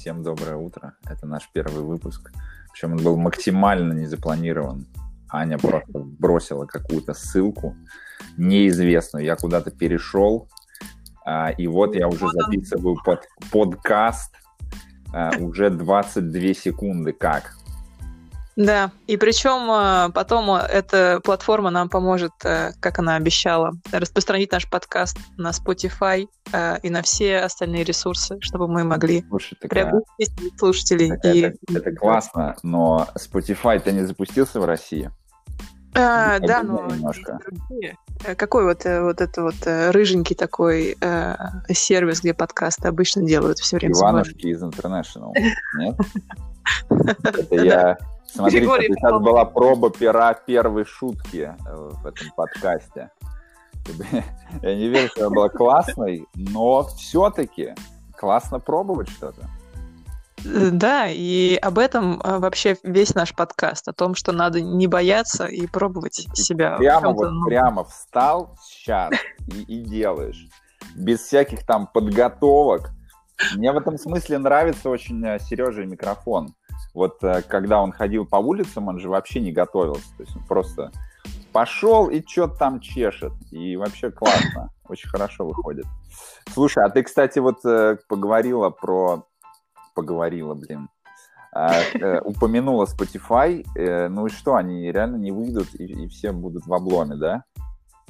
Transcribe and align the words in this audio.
Всем 0.00 0.22
доброе 0.22 0.56
утро. 0.56 0.94
Это 1.04 1.26
наш 1.26 1.50
первый 1.52 1.82
выпуск. 1.84 2.32
Причем 2.72 2.92
он 2.92 3.04
был 3.04 3.18
максимально 3.18 3.92
не 3.92 4.06
запланирован. 4.06 4.86
Аня 5.28 5.58
просто 5.58 5.92
бросила 5.92 6.64
какую-то 6.64 7.12
ссылку 7.12 7.76
неизвестную. 8.38 9.26
Я 9.26 9.36
куда-то 9.36 9.70
перешел, 9.70 10.48
а, 11.26 11.50
и 11.50 11.66
вот 11.66 11.94
я 11.94 12.08
уже 12.08 12.26
записываю 12.32 12.96
под 13.04 13.28
подкаст 13.52 14.34
а, 15.12 15.32
уже 15.38 15.68
22 15.68 16.54
секунды. 16.54 17.12
Как? 17.12 17.58
Да, 18.56 18.90
и 19.06 19.16
причем 19.16 19.70
э, 19.70 20.12
потом 20.12 20.50
э, 20.50 20.66
эта 20.70 21.20
платформа 21.22 21.70
нам 21.70 21.88
поможет, 21.88 22.32
э, 22.44 22.72
как 22.80 22.98
она 22.98 23.16
обещала, 23.16 23.72
распространить 23.92 24.50
наш 24.52 24.68
подкаст 24.68 25.16
на 25.36 25.50
Spotify 25.50 26.26
и 26.82 26.90
на 26.90 27.02
все 27.02 27.38
остальные 27.38 27.84
ресурсы, 27.84 28.38
чтобы 28.40 28.66
мы 28.66 28.82
могли 28.82 29.24
Слушай, 29.28 29.56
такая... 29.60 29.84
приобрести 29.84 30.52
слушателей. 30.58 31.12
Это, 31.12 31.30
и... 31.30 31.40
это, 31.42 31.58
это 31.68 31.92
классно, 31.92 32.56
но 32.64 33.06
Spotify-то 33.14 33.92
не 33.92 34.02
запустился 34.02 34.58
в 34.58 34.64
России? 34.64 35.12
А, 35.94 36.40
да, 36.40 36.64
но 36.64 36.86
немножко. 36.86 37.38
Какой 38.36 38.64
вот, 38.64 38.84
вот 38.84 39.20
это 39.20 39.42
вот 39.42 39.54
рыженький 39.64 40.34
такой 40.34 40.96
э, 41.00 41.36
сервис, 41.68 42.20
где 42.20 42.34
подкасты 42.34 42.88
обычно 42.88 43.22
делают 43.22 43.58
все 43.58 43.76
время? 43.76 43.94
Иванушки 43.94 44.48
из 44.48 44.62
International, 44.62 45.32
нет? 45.78 45.96
Это 47.24 47.54
я 47.54 47.98
Смотрите, 48.32 48.60
Григорий 48.60 48.88
сейчас 48.94 49.20
была 49.20 49.44
проба 49.44 49.90
пера 49.90 50.34
первой 50.34 50.84
шутки 50.84 51.54
э, 51.66 51.74
в 51.74 52.06
этом 52.06 52.28
подкасте. 52.36 53.10
Я 54.62 54.76
не 54.76 54.88
верю, 54.88 55.08
что 55.08 55.26
она 55.26 55.34
была 55.34 55.48
классной, 55.48 56.26
но 56.34 56.84
все-таки 56.84 57.74
классно 58.16 58.60
пробовать 58.60 59.08
что-то. 59.08 59.48
Да, 60.44 61.08
и 61.08 61.56
об 61.56 61.78
этом 61.78 62.20
э, 62.22 62.38
вообще 62.38 62.76
весь 62.82 63.14
наш 63.14 63.34
подкаст, 63.34 63.88
о 63.88 63.92
том, 63.92 64.14
что 64.14 64.32
надо 64.32 64.60
не 64.60 64.86
бояться 64.86 65.46
и 65.46 65.66
пробовать 65.66 66.14
себя. 66.34 66.76
Прямо 66.78 67.12
вот 67.12 67.30
новом. 67.30 67.44
прямо 67.44 67.84
встал 67.84 68.56
сейчас 68.62 69.12
и, 69.48 69.62
и 69.62 69.82
делаешь, 69.82 70.46
без 70.94 71.20
всяких 71.20 71.66
там 71.66 71.86
подготовок. 71.86 72.90
Мне 73.54 73.72
в 73.72 73.76
этом 73.76 73.98
смысле 73.98 74.38
нравится 74.38 74.88
очень 74.88 75.22
э, 75.26 75.38
Сережа 75.40 75.84
микрофон. 75.84 76.54
Вот 76.94 77.22
э, 77.22 77.42
когда 77.42 77.80
он 77.80 77.92
ходил 77.92 78.26
по 78.26 78.36
улицам, 78.36 78.88
он 78.88 78.98
же 78.98 79.08
вообще 79.08 79.40
не 79.40 79.52
готовился. 79.52 80.08
То 80.16 80.22
есть 80.24 80.36
он 80.36 80.42
просто 80.44 80.90
пошел 81.52 82.08
и 82.08 82.24
что-то 82.26 82.56
там 82.56 82.80
чешет. 82.80 83.32
И 83.50 83.76
вообще 83.76 84.10
классно. 84.10 84.70
Очень 84.88 85.08
хорошо 85.08 85.46
выходит. 85.46 85.86
Слушай, 86.52 86.84
а 86.84 86.90
ты, 86.90 87.02
кстати, 87.02 87.38
вот 87.38 87.64
э, 87.64 87.98
поговорила 88.08 88.70
про... 88.70 89.26
Поговорила, 89.94 90.54
блин. 90.54 90.88
А, 91.52 91.80
э, 91.80 92.20
упомянула 92.20 92.86
Spotify. 92.86 93.64
Ну 94.08 94.26
и 94.26 94.30
что, 94.30 94.54
они 94.54 94.90
реально 94.90 95.16
не 95.16 95.32
выйдут 95.32 95.68
и, 95.74 95.84
и 95.84 96.08
все 96.08 96.32
будут 96.32 96.66
в 96.66 96.74
обломе, 96.74 97.16
да? 97.16 97.44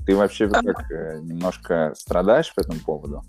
Ты 0.06 0.17
вообще 0.17 0.48
как 0.48 0.89
немножко 1.22 1.92
страдаешь 1.94 2.55
по 2.55 2.61
этому 2.61 2.81
поводу? 2.81 3.22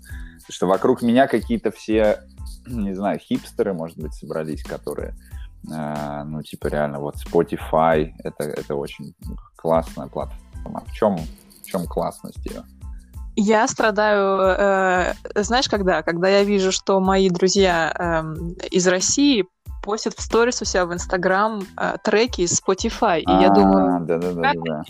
Что 0.48 0.66
вокруг 0.66 1.02
меня 1.02 1.26
какие-то 1.26 1.70
все, 1.70 2.20
не 2.66 2.94
знаю, 2.94 3.18
хипстеры, 3.18 3.74
может 3.74 3.98
быть, 3.98 4.14
собрались, 4.14 4.64
которые 4.64 5.14
ну, 5.64 6.42
типа, 6.42 6.66
реально, 6.68 6.98
вот 6.98 7.16
Spotify, 7.16 8.12
это, 8.24 8.44
это 8.44 8.74
очень 8.74 9.14
классная 9.56 10.08
платформа. 10.08 10.84
В 10.86 10.92
чем, 10.92 11.16
в 11.16 11.66
чем 11.66 11.86
классность 11.86 12.44
ее? 12.46 12.64
Я 13.36 13.66
страдаю, 13.66 14.40
э, 14.40 15.14
знаешь, 15.36 15.68
когда? 15.68 16.02
Когда 16.02 16.28
я 16.28 16.44
вижу, 16.44 16.70
что 16.70 17.00
мои 17.00 17.30
друзья 17.30 17.94
э, 17.98 18.66
из 18.70 18.86
России 18.86 19.46
постят 19.82 20.14
в 20.14 20.20
сторис 20.20 20.60
у 20.60 20.64
себя 20.64 20.84
в 20.84 20.92
Инстаграм 20.92 21.62
э, 21.78 21.96
треки 22.04 22.42
из 22.42 22.60
Spotify, 22.60 23.20
и 23.20 23.42
я 23.42 23.48
думаю, 23.48 24.04
да, 24.04 24.18
да, 24.18 24.32
да, 24.32 24.52
да 24.54 24.82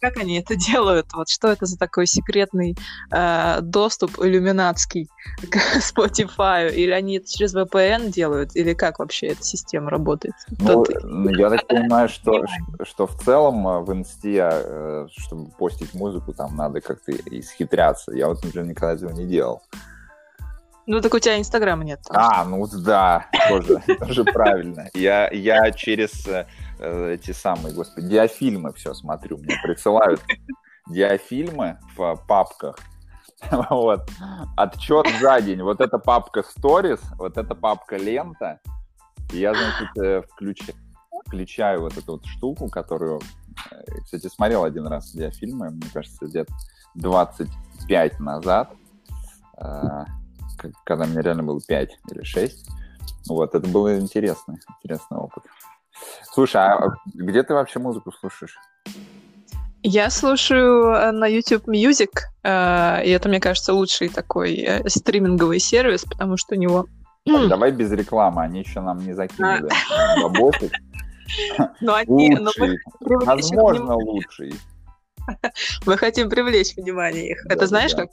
как 0.00 0.16
они 0.18 0.38
это 0.38 0.56
делают? 0.56 1.06
Вот 1.14 1.28
что 1.28 1.48
это 1.48 1.66
за 1.66 1.78
такой 1.78 2.06
секретный 2.06 2.76
э, 3.10 3.60
доступ 3.62 4.18
иллюминатский 4.18 5.08
к 5.50 5.56
Spotify? 5.78 6.72
Или 6.72 6.90
они 6.90 7.18
это 7.18 7.28
через 7.28 7.54
VPN 7.54 8.10
делают? 8.10 8.54
Или 8.56 8.74
как 8.74 8.98
вообще 8.98 9.28
эта 9.28 9.42
система 9.42 9.90
работает? 9.90 10.34
Ну, 10.58 10.84
Тот... 10.84 10.88
я 11.36 11.50
так 11.50 11.66
понимаю, 11.66 12.08
что, 12.08 12.44
что 12.82 13.06
в 13.06 13.18
целом 13.22 13.66
э, 13.66 13.80
в 13.80 13.92
инсте, 13.92 14.48
э, 14.52 15.08
чтобы 15.10 15.50
постить 15.50 15.94
музыку, 15.94 16.32
там 16.32 16.56
надо 16.56 16.80
как-то 16.80 17.12
исхитряться. 17.12 18.12
Я 18.12 18.28
вот, 18.28 18.42
например, 18.44 18.68
никогда 18.68 18.94
этого 18.94 19.10
не 19.10 19.26
делал. 19.26 19.62
Ну, 20.86 21.00
так 21.00 21.12
у 21.14 21.18
тебя 21.18 21.38
Инстаграма 21.38 21.82
нет. 21.84 22.00
А, 22.10 22.44
ну 22.44 22.64
да, 22.66 23.26
тоже, 23.48 23.82
тоже 23.98 24.24
правильно. 24.24 24.88
Я, 24.94 25.28
я 25.30 25.72
через 25.72 26.26
э, 26.28 26.46
эти 26.78 27.32
самые, 27.32 27.74
господи, 27.74 28.08
диафильмы 28.08 28.72
все 28.72 28.94
смотрю, 28.94 29.38
мне 29.38 29.56
присылают 29.62 30.20
диафильмы 30.88 31.78
в 31.96 32.16
папках, 32.28 32.76
вот, 33.70 34.08
отчет 34.56 35.06
за 35.20 35.40
день, 35.40 35.62
вот 35.62 35.80
эта 35.80 35.98
папка 35.98 36.40
Stories, 36.40 37.00
вот 37.18 37.36
эта 37.36 37.54
папка 37.54 37.96
Лента, 37.96 38.60
и 39.32 39.38
я, 39.38 39.52
значит, 39.54 39.96
э, 39.98 40.22
включаю, 40.30 40.76
включаю 41.26 41.80
вот 41.82 41.96
эту 41.96 42.12
вот 42.12 42.26
штуку, 42.26 42.68
которую, 42.68 43.20
э, 43.70 44.00
кстати, 44.02 44.28
смотрел 44.28 44.64
один 44.64 44.86
раз 44.86 45.12
диафильмы, 45.12 45.70
мне 45.70 45.88
кажется, 45.92 46.26
лет 46.26 46.48
25 46.94 48.20
назад, 48.20 48.72
когда 50.84 51.06
мне 51.06 51.20
реально 51.20 51.42
было 51.42 51.60
5 51.60 51.90
или 52.10 52.22
6, 52.22 52.70
вот, 53.28 53.54
это 53.54 53.68
был 53.68 53.90
интересный, 53.90 54.56
интересный 54.78 55.18
опыт. 55.18 55.44
Слушай, 56.36 56.60
а 56.60 56.90
где 57.14 57.42
ты 57.42 57.54
вообще 57.54 57.78
музыку 57.78 58.12
слушаешь? 58.12 58.58
Я 59.82 60.10
слушаю 60.10 60.92
э, 60.92 61.10
на 61.10 61.26
YouTube 61.26 61.66
Music, 61.66 62.10
э, 62.42 63.06
и 63.06 63.10
это, 63.10 63.30
мне 63.30 63.40
кажется, 63.40 63.72
лучший 63.72 64.10
такой 64.10 64.54
э, 64.56 64.86
стриминговый 64.86 65.58
сервис, 65.58 66.04
потому 66.04 66.36
что 66.36 66.54
у 66.54 66.58
него... 66.58 66.88
давай 67.24 67.70
без 67.72 67.90
рекламы, 67.90 68.42
они 68.42 68.60
еще 68.60 68.82
нам 68.82 68.98
не 68.98 69.14
закинули 69.14 69.70
а. 69.90 70.28
бабосик. 70.28 70.72
Ну, 71.80 71.94
они... 71.94 72.36
Лучший, 72.36 72.78
возможно, 73.00 73.96
лучший. 73.96 74.54
Мы 75.86 75.96
хотим 75.96 76.28
привлечь 76.28 76.76
внимание 76.76 77.30
их. 77.30 77.44
Да, 77.46 77.54
Это 77.54 77.66
знаешь, 77.66 77.92
да. 77.92 78.02
как 78.02 78.10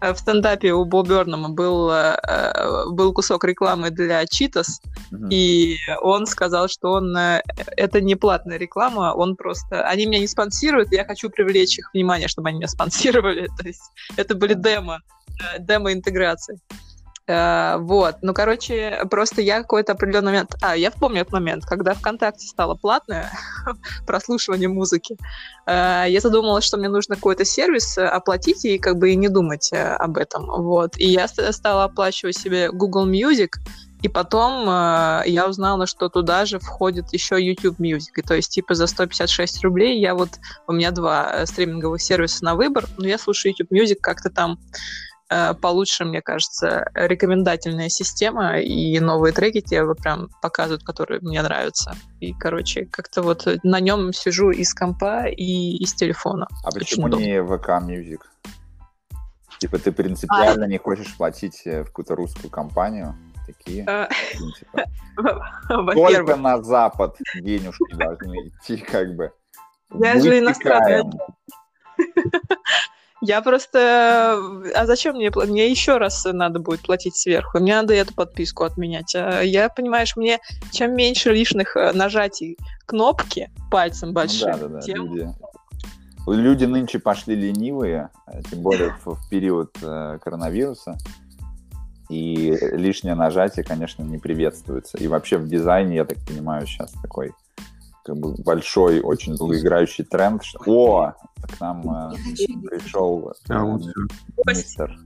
э, 0.00 0.12
в 0.12 0.18
стендапе 0.18 0.72
у 0.72 0.84
Бо 0.84 1.02
Бернама 1.02 1.48
был, 1.48 1.90
э, 1.90 2.18
э, 2.22 2.88
был 2.90 3.12
кусок 3.12 3.44
рекламы 3.44 3.90
для 3.90 4.26
Читас, 4.26 4.80
угу. 5.12 5.28
и 5.30 5.76
он 6.00 6.26
сказал, 6.26 6.68
что 6.68 6.92
он 6.92 7.16
это 7.16 8.00
не 8.00 8.14
платная 8.14 8.58
реклама, 8.58 9.12
он 9.14 9.36
просто... 9.36 9.82
Они 9.82 10.06
меня 10.06 10.20
не 10.20 10.28
спонсируют, 10.28 10.92
я 10.92 11.04
хочу 11.04 11.30
привлечь 11.30 11.78
их 11.78 11.90
внимание, 11.92 12.28
чтобы 12.28 12.48
они 12.48 12.58
меня 12.58 12.68
спонсировали. 12.68 13.48
То 13.58 13.66
есть 13.66 13.90
это 14.16 14.34
были 14.34 14.54
демо, 14.54 15.00
демо-интеграции. 15.58 16.60
Uh, 17.28 17.78
вот, 17.80 18.16
ну, 18.22 18.32
короче, 18.32 19.02
просто 19.10 19.42
я 19.42 19.58
какой-то 19.58 19.92
определенный 19.92 20.32
момент... 20.32 20.54
А, 20.62 20.74
я 20.74 20.90
помню 20.90 21.20
этот 21.20 21.34
момент, 21.34 21.66
когда 21.66 21.92
ВКонтакте 21.92 22.46
стало 22.46 22.74
платное 22.74 23.30
прослушивание 24.06 24.70
музыки. 24.70 25.18
Uh, 25.66 26.08
я 26.08 26.20
задумалась, 26.20 26.64
что 26.64 26.78
мне 26.78 26.88
нужно 26.88 27.16
какой-то 27.16 27.44
сервис 27.44 27.98
э, 27.98 28.06
оплатить 28.06 28.64
и 28.64 28.78
как 28.78 28.96
бы 28.96 29.10
и 29.10 29.16
не 29.16 29.28
думать 29.28 29.70
об 29.74 30.16
этом. 30.16 30.46
Вот, 30.46 30.96
и 30.96 31.06
я 31.06 31.28
стала 31.28 31.84
оплачивать 31.84 32.38
себе 32.38 32.70
Google 32.72 33.06
Music, 33.06 33.50
и 34.00 34.08
потом 34.08 34.66
э, 34.66 35.24
я 35.26 35.46
узнала, 35.46 35.86
что 35.86 36.08
туда 36.08 36.46
же 36.46 36.58
входит 36.58 37.12
еще 37.12 37.36
YouTube 37.38 37.78
Music. 37.78 38.12
И 38.16 38.22
то 38.22 38.34
есть, 38.34 38.52
типа, 38.52 38.74
за 38.74 38.86
156 38.86 39.64
рублей 39.64 40.00
я 40.00 40.14
вот... 40.14 40.30
У 40.66 40.72
меня 40.72 40.92
два 40.92 41.44
стриминговых 41.44 42.00
сервиса 42.00 42.44
на 42.44 42.54
выбор, 42.54 42.86
но 42.96 43.06
я 43.06 43.18
слушаю 43.18 43.52
YouTube 43.52 43.72
Music 43.72 43.96
как-то 44.00 44.30
там 44.30 44.58
Э, 44.60 45.07
получше, 45.60 46.04
мне 46.04 46.22
кажется, 46.22 46.90
рекомендательная 46.94 47.88
система, 47.88 48.58
и 48.58 48.98
новые 49.00 49.32
треки 49.32 49.60
тебе 49.60 49.94
прям 49.94 50.28
показывают, 50.40 50.84
которые 50.84 51.20
мне 51.20 51.42
нравятся. 51.42 51.94
И, 52.20 52.32
короче, 52.32 52.86
как-то 52.86 53.22
вот 53.22 53.46
на 53.62 53.80
нем 53.80 54.12
сижу 54.12 54.50
из 54.50 54.72
компа 54.74 55.26
и 55.26 55.76
из 55.76 55.94
телефона. 55.94 56.46
А 56.64 56.70
почему 56.70 57.08
не 57.08 57.42
ВК 57.42 57.68
Music? 57.82 58.20
Типа 59.58 59.78
ты 59.78 59.92
принципиально 59.92 60.64
а... 60.64 60.68
не 60.68 60.78
хочешь 60.78 61.16
платить 61.16 61.62
э, 61.64 61.82
в 61.82 61.86
какую-то 61.86 62.14
русскую 62.14 62.50
компанию? 62.50 63.14
Такие, 63.46 63.84
а... 63.86 64.08
Только 65.94 66.36
на 66.36 66.62
Запад 66.62 67.16
денежки 67.34 67.94
должны 67.94 68.48
идти, 68.48 68.76
как 68.76 69.16
бы. 69.16 69.32
Я 69.90 70.20
же 70.20 70.38
иностранная. 70.38 71.04
Я 73.20 73.42
просто... 73.42 74.40
А 74.74 74.86
зачем 74.86 75.16
мне... 75.16 75.30
Мне 75.30 75.70
еще 75.70 75.98
раз 75.98 76.24
надо 76.24 76.60
будет 76.60 76.80
платить 76.80 77.16
сверху. 77.16 77.58
Мне 77.58 77.74
надо 77.74 77.94
эту 77.94 78.14
подписку 78.14 78.64
отменять. 78.64 79.14
А 79.14 79.40
я, 79.42 79.68
понимаешь, 79.68 80.16
мне 80.16 80.38
чем 80.70 80.94
меньше 80.94 81.32
лишних 81.32 81.76
э, 81.76 81.92
нажатий 81.92 82.56
кнопки 82.86 83.50
пальцем 83.70 84.12
большим, 84.12 84.52
ну, 84.52 84.58
да, 84.58 84.68
да, 84.68 84.74
да. 84.74 84.80
тем... 84.80 85.14
Люди... 85.14 85.34
Люди 86.26 86.64
нынче 86.66 86.98
пошли 86.98 87.34
ленивые, 87.34 88.10
э, 88.26 88.42
тем 88.50 88.60
более 88.60 88.94
в, 89.04 89.14
в 89.14 89.28
период 89.30 89.76
э, 89.82 90.18
коронавируса. 90.22 90.98
И 92.08 92.56
лишнее 92.72 93.14
нажатие, 93.14 93.64
конечно, 93.64 94.02
не 94.02 94.18
приветствуется. 94.18 94.96
И 94.98 95.08
вообще 95.08 95.38
в 95.38 95.48
дизайне, 95.48 95.96
я 95.96 96.04
так 96.04 96.18
понимаю, 96.26 96.66
сейчас 96.66 96.92
такой 97.02 97.32
как 98.08 98.16
бы 98.16 98.34
большой, 98.42 99.00
очень 99.00 99.36
долгоиграющий 99.36 100.02
тренд. 100.02 100.42
Что... 100.42 100.58
О, 100.66 101.14
к 101.42 101.60
нам 101.60 101.82
э, 101.82 102.16
пришел 102.70 103.28
э, 103.28 103.52
а, 103.52 103.64
вот 103.64 103.82
мистер. 104.46 104.98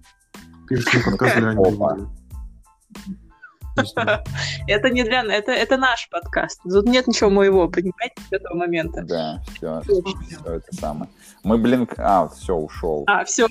Это 4.68 4.90
не 4.90 5.02
для 5.02 5.22
это, 5.24 5.50
это 5.50 5.78
наш 5.78 6.10
подкаст. 6.10 6.60
Тут 6.62 6.86
нет 6.86 7.06
ничего 7.06 7.30
моего, 7.30 7.68
понимаете, 7.68 8.14
с 8.28 8.32
этого 8.32 8.54
момента. 8.54 9.02
Да, 9.02 9.42
все, 9.54 9.80
все 9.80 10.42
это 10.44 10.76
самое. 10.76 11.10
Мы, 11.42 11.56
блин, 11.56 11.88
а, 11.96 12.28
все, 12.28 12.54
ушел. 12.54 13.04
А, 13.06 13.24
все. 13.24 13.48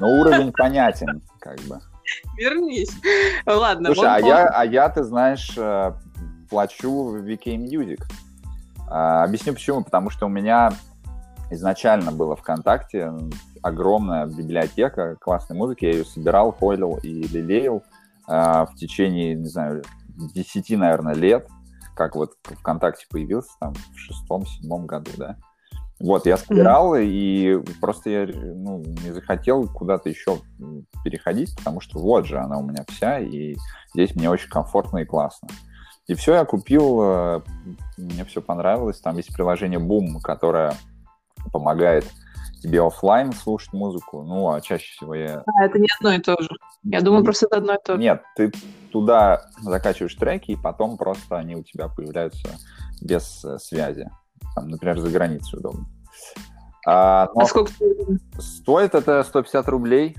Но 0.00 0.20
уровень 0.20 0.52
понятен, 0.52 1.22
как 1.38 1.60
бы. 1.60 1.78
Вернись. 2.36 2.90
Ладно. 3.46 3.94
Слушай, 3.94 4.16
а 4.16 4.18
я, 4.18 4.48
а 4.48 4.64
я, 4.64 4.88
ты 4.88 5.04
знаешь, 5.04 5.52
э, 5.56 5.92
плачу 6.50 7.04
в 7.10 7.24
VK 7.24 7.56
Music. 7.56 8.02
А, 8.90 9.24
объясню 9.24 9.54
почему. 9.54 9.82
Потому 9.82 10.10
что 10.10 10.26
у 10.26 10.28
меня 10.28 10.72
изначально 11.50 12.12
было 12.12 12.36
ВКонтакте 12.36 13.12
огромная 13.62 14.26
библиотека 14.26 15.16
классной 15.20 15.56
музыки. 15.56 15.84
Я 15.84 15.92
ее 15.92 16.04
собирал, 16.04 16.52
холил 16.52 16.98
и 17.02 17.22
лелеял 17.22 17.82
а, 18.26 18.66
в 18.66 18.74
течение, 18.74 19.34
не 19.34 19.48
знаю, 19.48 19.82
10, 20.34 20.70
наверное, 20.78 21.14
лет, 21.14 21.48
как 21.96 22.16
вот 22.16 22.34
ВКонтакте 22.42 23.06
появился 23.10 23.50
там 23.60 23.74
в 23.74 23.98
шестом-седьмом 23.98 24.86
году, 24.86 25.10
да. 25.16 25.36
Вот, 25.98 26.24
я 26.24 26.38
собирал, 26.38 26.96
mm-hmm. 26.96 27.04
и 27.04 27.62
просто 27.78 28.08
я 28.08 28.26
ну, 28.26 28.82
не 29.04 29.12
захотел 29.12 29.68
куда-то 29.68 30.08
еще 30.08 30.38
переходить, 31.04 31.54
потому 31.58 31.80
что 31.80 31.98
вот 31.98 32.26
же 32.26 32.38
она 32.38 32.56
у 32.56 32.62
меня 32.62 32.84
вся, 32.88 33.18
и 33.18 33.54
здесь 33.92 34.14
мне 34.14 34.30
очень 34.30 34.48
комфортно 34.48 34.98
и 34.98 35.04
классно. 35.04 35.48
И 36.10 36.14
все, 36.16 36.34
я 36.34 36.44
купил, 36.44 37.00
э, 37.04 37.40
мне 37.96 38.24
все 38.24 38.42
понравилось. 38.42 38.98
Там 38.98 39.16
есть 39.16 39.32
приложение 39.32 39.78
Boom, 39.78 40.20
которое 40.20 40.74
помогает 41.52 42.04
тебе 42.60 42.84
офлайн 42.84 43.32
слушать 43.32 43.72
музыку, 43.72 44.24
ну, 44.24 44.50
а 44.50 44.60
чаще 44.60 44.92
всего 44.92 45.14
я... 45.14 45.44
А, 45.46 45.64
это 45.64 45.78
не 45.78 45.86
одно 46.00 46.12
и 46.12 46.18
то 46.18 46.36
же. 46.42 46.48
Я 46.82 47.00
думаю, 47.00 47.22
просто 47.22 47.46
это 47.46 47.58
одно 47.58 47.74
и 47.74 47.78
то 47.84 47.92
же. 47.92 48.00
Нет, 48.00 48.24
ты 48.34 48.50
туда 48.90 49.42
закачиваешь 49.62 50.16
треки, 50.16 50.50
и 50.50 50.56
потом 50.56 50.98
просто 50.98 51.36
они 51.38 51.54
у 51.54 51.62
тебя 51.62 51.86
появляются 51.86 52.58
без 53.00 53.44
э, 53.44 53.58
связи. 53.60 54.10
Там, 54.56 54.68
например, 54.68 54.98
за 54.98 55.10
границей 55.10 55.60
удобно. 55.60 55.86
А, 56.88 57.28
а 57.36 57.46
сколько 57.46 57.70
стоит? 57.70 58.20
Стоит 58.36 58.94
это 58.96 59.22
150 59.22 59.68
рублей. 59.68 60.16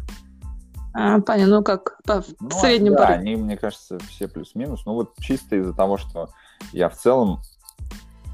А, 0.94 1.22
понятно, 1.22 1.58
ну 1.58 1.64
как, 1.64 1.98
по, 2.04 2.24
ну, 2.40 2.50
в 2.50 2.54
среднем 2.54 2.96
да, 2.96 3.08
они, 3.08 3.36
мне 3.36 3.58
кажется, 3.58 3.98
все 4.10 4.28
плюс-минус. 4.28 4.86
Ну 4.86 4.94
вот 4.94 5.14
чисто 5.20 5.56
из-за 5.56 5.74
того, 5.74 5.98
что 5.98 6.30
я 6.74 6.90
в 6.90 6.98
целом 6.98 7.40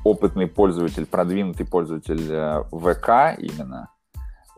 опытный 0.03 0.47
пользователь, 0.47 1.05
продвинутый 1.05 1.67
пользователь 1.67 2.31
э, 2.31 2.63
ВК 2.71 3.39
именно, 3.39 3.89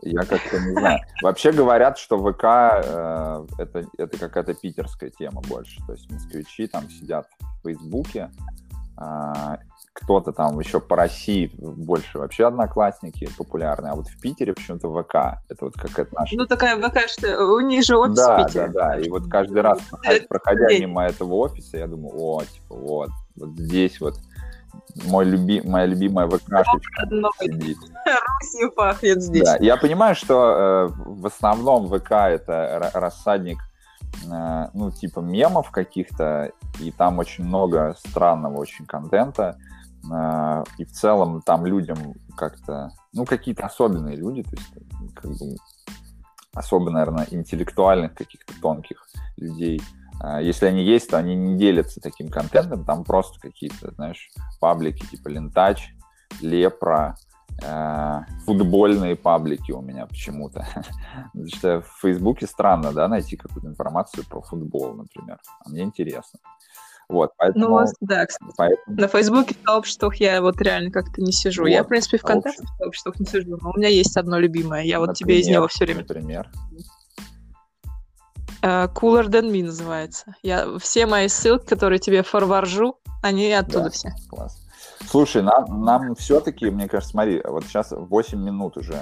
я 0.02 0.20
как-то 0.22 0.58
не 0.60 0.72
знаю. 0.72 1.00
Вообще 1.22 1.52
говорят, 1.52 1.98
что 1.98 2.18
ВК 2.18 2.44
э, 2.44 3.46
это, 3.58 3.84
это 3.98 4.18
какая-то 4.18 4.54
питерская 4.54 5.10
тема 5.10 5.42
больше. 5.42 5.80
То 5.86 5.92
есть 5.92 6.10
москвичи 6.10 6.66
там 6.68 6.88
сидят 6.88 7.26
в 7.40 7.66
Фейсбуке, 7.66 8.30
э, 8.98 9.56
кто-то 10.10 10.32
там 10.32 10.58
еще 10.58 10.80
по 10.80 10.96
России 10.96 11.52
больше 11.56 12.18
вообще 12.18 12.48
одноклассники 12.48 13.28
популярные, 13.38 13.92
а 13.92 13.94
вот 13.94 14.08
в 14.08 14.20
Питере 14.20 14.54
почему-то 14.54 14.90
ВК. 14.90 15.40
Это 15.48 15.66
вот 15.66 15.74
какая-то 15.74 16.12
наша... 16.16 16.36
Ну, 16.36 16.46
такая 16.46 16.76
ВК, 16.76 17.08
что 17.08 17.44
у 17.44 17.60
них 17.60 17.84
же 17.84 17.96
офис 17.96 18.16
да, 18.16 18.42
в 18.42 18.46
Питере. 18.46 18.68
Да, 18.68 18.88
да, 18.88 19.00
И 19.00 19.08
вот 19.08 19.28
каждый 19.30 19.62
раз, 19.62 19.78
проходя 20.28 20.66
мимо 20.80 21.04
этого 21.04 21.34
офиса, 21.34 21.78
я 21.78 21.86
думаю, 21.86 22.12
о, 22.16 22.42
типа, 22.42 22.74
вот, 22.74 23.10
вот 23.36 23.50
здесь 23.50 24.00
вот 24.00 24.14
мой 25.04 25.26
люби, 25.26 25.62
моя 25.64 25.86
любимая 25.86 26.26
ВК-шечка 26.26 27.06
сидит. 27.40 27.78
Русью 27.78 28.72
пахнет 28.72 29.22
здесь. 29.22 29.44
Да, 29.44 29.58
я 29.60 29.76
понимаю, 29.76 30.16
что 30.16 30.34
э, 30.34 31.02
в 31.04 31.26
основном 31.26 31.86
ВК 31.86 32.10
это 32.10 32.90
рассадник 32.94 33.58
э, 34.28 34.66
ну, 34.74 34.90
типа 34.90 35.20
мемов 35.20 35.70
каких-то, 35.70 36.50
и 36.80 36.90
там 36.90 37.20
очень 37.20 37.44
много 37.44 37.94
странного 38.04 38.58
очень 38.58 38.86
контента, 38.86 39.56
и 40.02 40.84
в 40.84 40.92
целом 40.92 41.42
там 41.42 41.66
людям 41.66 42.14
как-то, 42.36 42.90
ну, 43.12 43.24
какие-то 43.24 43.66
особенные 43.66 44.16
люди, 44.16 44.42
то 44.42 44.56
есть 44.56 44.68
как 45.14 45.30
бы 45.30 45.56
особо, 46.54 46.90
наверное, 46.90 47.26
интеллектуальных 47.30 48.14
каких-то 48.14 48.54
тонких 48.60 49.06
людей– 49.36 49.80
а, 50.20 50.40
если 50.40 50.66
они 50.66 50.84
есть, 50.84 51.10
то 51.10 51.18
они 51.18 51.34
не 51.34 51.56
делятся 51.56 52.00
таким 52.00 52.28
контентом, 52.28 52.84
там 52.84 53.04
просто 53.04 53.40
какие-то, 53.40 53.92
знаешь, 53.92 54.30
паблики 54.60 55.06
типа 55.06 55.28
Лентач, 55.28 55.94
Лепра, 56.42 57.16
э, 57.62 58.20
футбольные 58.44 59.16
паблики 59.16 59.72
у 59.72 59.80
меня 59.80 60.06
почему-то. 60.06 60.66
Потому 61.32 61.48
что 61.48 61.80
в 61.80 62.00
Фейсбуке 62.02 62.46
странно, 62.46 62.92
да, 62.92 63.08
найти 63.08 63.36
какую-то 63.36 63.68
информацию 63.68 64.24
про 64.28 64.42
футбол, 64.42 64.94
например. 64.94 65.38
А 65.64 65.70
мне 65.70 65.82
интересно. 65.82 66.38
Вот, 67.10 67.32
поэтому... 67.36 67.80
Ну, 67.80 67.86
да, 68.00 68.24
кстати. 68.26 68.52
Поэтому... 68.56 69.00
На 69.00 69.08
Фейсбуке 69.08 69.54
в 69.54 69.68
сообществах 69.68 70.16
я 70.16 70.40
вот 70.40 70.60
реально 70.60 70.92
как-то 70.92 71.20
не 71.20 71.32
сижу. 71.32 71.62
Вот, 71.62 71.68
я, 71.68 71.82
в 71.82 71.88
принципе, 71.88 72.18
в 72.18 72.20
ВКонтакте 72.20 72.62
в 72.62 72.78
сообществах 72.78 73.18
не 73.18 73.26
сижу, 73.26 73.58
но 73.60 73.70
у 73.70 73.76
меня 73.76 73.88
есть 73.88 74.16
одно 74.16 74.38
любимое. 74.38 74.82
Я 74.82 75.00
например, 75.00 75.08
вот 75.08 75.16
тебе 75.16 75.40
из 75.40 75.48
него 75.48 75.66
все 75.66 75.84
время... 75.84 76.00
Например? 76.00 76.48
Uh, 78.62 78.92
Cooler 78.92 79.26
Than 79.26 79.50
Me 79.50 79.64
называется. 79.64 80.36
Я, 80.42 80.78
все 80.78 81.06
мои 81.06 81.28
ссылки, 81.28 81.66
которые 81.66 81.98
тебе 81.98 82.22
форваржу, 82.22 82.98
они 83.22 83.50
оттуда 83.52 83.84
да, 83.84 83.90
все. 83.90 84.10
Класс. 84.28 84.60
Слушай, 85.08 85.42
нам, 85.42 85.82
нам 85.82 86.14
все-таки, 86.14 86.70
мне 86.70 86.86
кажется, 86.86 87.12
смотри, 87.12 87.40
вот 87.44 87.64
сейчас 87.64 87.88
8 87.90 88.38
минут 88.38 88.76
уже. 88.76 88.92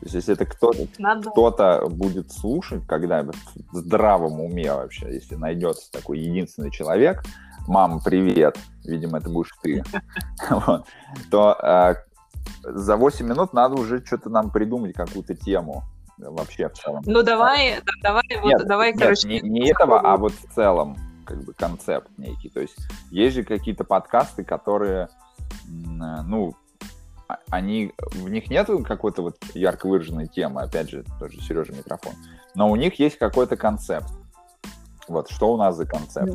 То 0.00 0.06
есть, 0.06 0.14
если 0.14 0.34
это 0.34 0.46
кто-то, 0.46 0.86
кто-то 1.30 1.86
будет 1.90 2.32
слушать, 2.32 2.86
когда 2.86 3.22
в 3.22 3.76
здравом 3.76 4.40
уме 4.40 4.72
вообще, 4.72 5.12
если 5.12 5.34
найдется 5.34 5.90
такой 5.92 6.20
единственный 6.20 6.70
человек, 6.70 7.22
мам, 7.70 8.00
привет, 8.00 8.58
видимо, 8.84 9.18
это 9.18 9.30
будешь 9.30 9.52
ты, 9.62 9.84
то 11.30 11.56
а, 11.62 11.94
за 12.64 12.96
8 12.96 13.24
минут 13.24 13.52
надо 13.52 13.76
уже 13.76 14.04
что-то 14.04 14.28
нам 14.28 14.50
придумать, 14.50 14.92
какую-то 14.92 15.36
тему 15.36 15.84
вообще 16.18 16.68
в 16.68 16.72
целом. 16.72 17.02
Ну 17.06 17.22
давай, 17.22 17.80
давай, 18.02 18.24
вот, 18.42 18.66
давай, 18.66 18.92
короче. 18.92 19.28
Не, 19.28 19.40
не 19.40 19.70
этого, 19.70 20.00
а 20.00 20.16
вот 20.16 20.32
в 20.32 20.52
целом 20.52 20.96
как 21.24 21.44
бы 21.44 21.52
концепт 21.52 22.10
некий. 22.18 22.48
То 22.48 22.60
есть 22.60 22.76
есть 23.12 23.36
же 23.36 23.44
какие-то 23.44 23.84
подкасты, 23.84 24.42
которые, 24.42 25.08
ну, 25.68 26.56
а, 27.28 27.38
они, 27.50 27.92
в 27.98 28.28
них 28.28 28.50
нет 28.50 28.68
какой-то 28.84 29.22
вот 29.22 29.36
ярко 29.54 29.86
выраженной 29.86 30.26
темы, 30.26 30.62
опять 30.62 30.90
же, 30.90 31.04
тоже 31.20 31.40
Сережа 31.40 31.72
микрофон, 31.72 32.14
но 32.56 32.68
у 32.68 32.74
них 32.74 32.98
есть 32.98 33.16
какой-то 33.16 33.56
концепт. 33.56 34.10
Вот, 35.06 35.30
что 35.30 35.52
у 35.52 35.56
нас 35.56 35.76
за 35.76 35.86
концепт? 35.86 36.34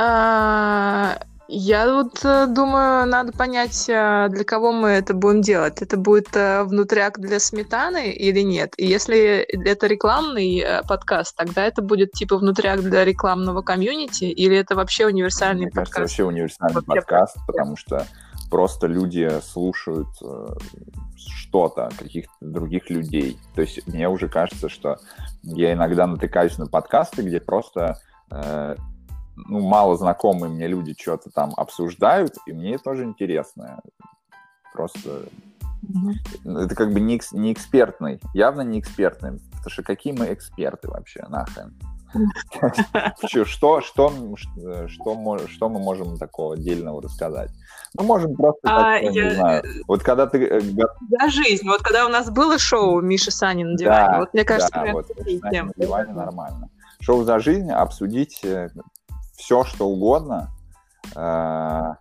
А, 0.00 1.18
я 1.48 1.92
вот 1.92 2.24
э, 2.24 2.46
думаю, 2.46 3.04
надо 3.08 3.32
понять, 3.32 3.88
э, 3.88 4.28
для 4.28 4.44
кого 4.44 4.70
мы 4.70 4.90
это 4.90 5.12
будем 5.12 5.40
делать. 5.40 5.82
Это 5.82 5.96
будет 5.96 6.28
э, 6.36 6.62
внутряк 6.62 7.18
для 7.18 7.40
сметаны 7.40 8.12
или 8.12 8.42
нет? 8.42 8.74
И 8.76 8.86
если 8.86 9.38
это 9.38 9.88
рекламный 9.88 10.62
подкаст, 10.86 11.34
тогда 11.36 11.64
это 11.64 11.82
будет 11.82 12.12
типа 12.12 12.36
внутряк 12.36 12.82
для 12.82 13.04
рекламного 13.04 13.62
комьюнити 13.62 14.26
или 14.26 14.56
это 14.56 14.76
вообще 14.76 15.06
универсальный 15.06 15.62
Мне 15.62 15.70
подкаст? 15.72 15.94
Кажется, 15.94 16.22
вообще 16.22 16.24
универсальный 16.24 16.74
вообще 16.74 16.86
подкаст, 16.86 17.36
потому 17.48 17.76
что 17.76 18.06
просто 18.50 18.86
люди 18.86 19.28
слушают 19.42 20.08
что-то, 21.16 21.90
каких-то 21.98 22.30
других 22.40 22.88
людей. 22.88 23.36
То 23.56 23.62
есть 23.62 23.84
мне 23.88 24.08
уже 24.08 24.28
кажется, 24.28 24.68
что 24.68 24.98
я 25.42 25.72
иногда 25.72 26.06
натыкаюсь 26.06 26.56
на 26.56 26.66
подкасты, 26.66 27.22
где 27.22 27.40
просто 27.40 27.98
ну, 29.46 29.60
мало 29.60 29.96
знакомые 29.96 30.50
мне 30.50 30.66
люди 30.66 30.94
что-то 30.98 31.30
там 31.30 31.52
обсуждают, 31.56 32.34
и 32.46 32.52
мне 32.52 32.78
тоже 32.78 33.04
интересно. 33.04 33.80
Просто 34.72 35.24
mm-hmm. 35.82 36.64
это 36.64 36.74
как 36.74 36.92
бы 36.92 37.00
не, 37.00 37.20
не 37.32 37.52
экспертный, 37.52 38.20
явно 38.34 38.62
не 38.62 38.80
экспертный, 38.80 39.40
потому 39.50 39.70
что 39.70 39.82
какие 39.82 40.12
мы 40.12 40.32
эксперты 40.32 40.88
вообще, 40.88 41.24
нахрен? 41.28 41.74
Что, 43.26 43.44
что, 43.44 43.82
что, 43.82 44.10
что 44.36 45.68
мы 45.68 45.78
можем 45.78 46.16
такого 46.16 46.54
отдельного 46.54 47.02
рассказать? 47.02 47.50
Мы 47.98 48.04
можем 48.04 48.34
просто, 48.34 48.60
а, 48.64 49.00
не 49.00 49.30
знаю, 49.30 49.62
вот 49.86 50.02
когда 50.02 50.26
ты... 50.26 50.42
Э, 50.42 50.60
За 50.60 51.28
жизнь, 51.28 51.66
вот 51.66 51.82
когда 51.82 52.06
у 52.06 52.08
нас 52.08 52.30
было 52.30 52.58
шоу 52.58 53.02
Миша 53.02 53.30
Санин 53.30 53.72
на 53.72 53.76
диване, 53.76 54.18
вот 54.20 54.32
мне 54.32 54.44
кажется, 54.44 54.72
да, 54.72 54.92
вот, 54.92 55.06
на 55.18 55.72
диване 55.76 56.12
нормально. 56.14 56.70
Шоу 57.00 57.24
«За 57.24 57.38
жизнь» 57.38 57.70
обсудить 57.70 58.40
э, 58.42 58.70
все, 59.38 59.64
что 59.64 59.88
угодно. 59.88 60.50
Э, 61.16 61.94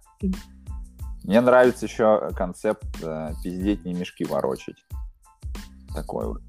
мне 1.24 1.39
нравится 1.39 1.86
еще 1.86 2.32
концепт 2.36 2.86
э, 3.01 3.32
пиздеть 3.44 3.86
не 3.86 3.94
мешки 3.94 4.25
ворочать. 4.25 4.84
Такой 5.94 6.27
вот. 6.27 6.41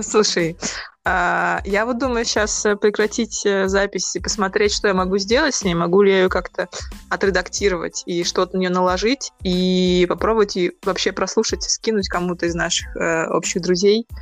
Слушай, 0.00 0.56
а, 1.04 1.60
я 1.64 1.86
вот 1.86 1.98
думаю 1.98 2.24
сейчас 2.24 2.62
прекратить 2.80 3.46
запись 3.66 4.16
и 4.16 4.20
посмотреть, 4.20 4.72
что 4.72 4.88
я 4.88 4.94
могу 4.94 5.18
сделать 5.18 5.54
с 5.54 5.62
ней. 5.62 5.74
Могу 5.74 6.02
ли 6.02 6.12
я 6.12 6.22
ее 6.22 6.28
как-то 6.28 6.68
отредактировать 7.08 8.02
и 8.06 8.22
что-то 8.24 8.56
на 8.56 8.60
нее 8.60 8.70
наложить, 8.70 9.32
и 9.42 10.06
попробовать 10.08 10.56
и 10.56 10.72
вообще 10.84 11.12
прослушать, 11.12 11.62
скинуть 11.62 12.08
кому-то 12.08 12.46
из 12.46 12.54
наших 12.54 12.94
э, 12.96 13.28
общих 13.28 13.62
друзей, 13.62 14.06
э, 14.10 14.14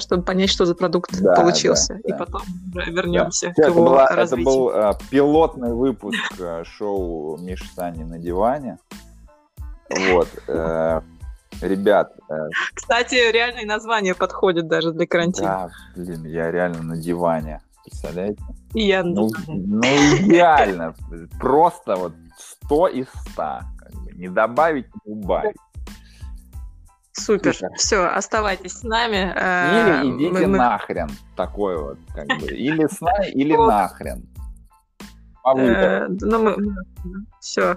чтобы 0.00 0.22
понять, 0.22 0.50
что 0.50 0.66
за 0.66 0.74
продукт 0.74 1.10
да, 1.20 1.34
получился. 1.34 1.94
Да, 1.94 2.00
и 2.00 2.10
да. 2.10 2.18
потом 2.18 2.42
вернемся 2.72 3.48
да. 3.48 3.52
к 3.52 3.58
это 3.58 3.68
его 3.68 3.84
была, 3.84 4.08
развитию. 4.08 4.40
Это 4.40 4.56
был 4.56 4.70
э, 4.70 4.92
пилотный 5.10 5.74
выпуск 5.74 6.40
э, 6.40 6.64
шоу 6.64 7.38
Миши 7.38 7.66
Сани 7.74 8.02
на 8.02 8.18
диване. 8.18 8.78
Вот. 9.90 10.28
Э, 10.48 11.02
ребят. 11.60 12.12
Э, 12.28 12.48
Кстати, 12.74 13.14
реальное 13.32 13.66
название 13.66 14.14
подходит 14.14 14.68
даже 14.68 14.92
для 14.92 15.06
карантина. 15.06 15.70
Да, 15.96 16.02
блин, 16.02 16.24
я 16.24 16.50
реально 16.50 16.82
на 16.82 16.96
диване. 16.96 17.60
Представляете? 17.84 18.42
И 18.72 18.86
я 18.86 19.04
ну, 19.04 19.30
ну, 19.46 19.82
идеально. 19.82 20.94
Просто 21.38 21.96
вот 21.96 22.12
100 22.64 22.88
из 22.88 23.06
100. 23.32 23.34
Как 23.36 23.92
бы. 23.92 24.12
Не 24.14 24.28
добавить, 24.28 24.86
не 25.04 25.12
убавить. 25.12 25.56
Супер. 27.14 27.54
Супер. 27.54 27.70
Все, 27.76 28.06
оставайтесь 28.06 28.72
с 28.72 28.82
нами. 28.82 29.32
Э, 29.34 30.02
или 30.02 30.16
идите 30.16 30.46
мы, 30.46 30.58
нахрен. 30.58 31.08
Такой 31.36 31.80
вот, 31.80 31.98
как 32.12 32.26
бы. 32.26 32.46
Или 32.46 32.86
с 32.86 33.00
нами, 33.00 33.26
или 33.34 33.56
нахрен. 33.56 34.28
По 35.42 35.54
выбору. 35.54 36.16
Ну, 36.20 36.42
мы... 36.42 36.56
Все. 37.40 37.76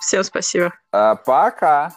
Всем 0.00 0.24
спасибо. 0.24 0.72
Пока. 0.90 1.92